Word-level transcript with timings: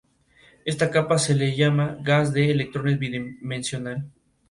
Esta 0.65 0.89
capa 0.89 1.19
se 1.19 1.35
la 1.35 1.45
llama 1.45 1.95
gas 2.01 2.33
de 2.33 2.49
electrones 2.49 2.97
bidimensional. 2.97 4.07